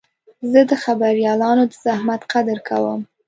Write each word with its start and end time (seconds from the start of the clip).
زه 0.51 0.61
د 0.69 0.71
خبریالانو 0.83 1.63
د 1.71 1.73
زحمت 1.83 2.21
قدر 2.31 2.57
کوم. 2.67 2.99